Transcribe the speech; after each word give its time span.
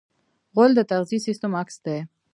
غول 0.53 0.71
د 0.75 0.81
تغذیې 0.91 1.19
سیستم 1.27 1.51
عکس 1.61 1.75
دی. 1.85 1.97